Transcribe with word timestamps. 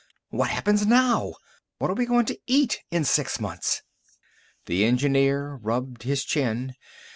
What 0.31 0.49
happens 0.49 0.87
now? 0.87 1.35
What 1.77 1.91
are 1.91 1.93
we 1.93 2.07
going 2.07 2.25
to 2.25 2.39
eat 2.47 2.79
in 2.89 3.03
six 3.03 3.39
months?" 3.39 3.83
The 4.65 4.83
engineer 4.83 5.59
rubbed 5.61 6.01
his 6.01 6.23
chin. 6.23 6.73